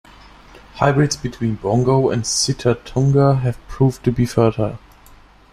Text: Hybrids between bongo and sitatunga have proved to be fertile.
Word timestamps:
Hybrids 0.77 1.15
between 1.15 1.53
bongo 1.57 2.09
and 2.09 2.23
sitatunga 2.23 3.39
have 3.41 3.59
proved 3.67 4.03
to 4.03 4.11
be 4.11 4.25
fertile. 4.25 4.79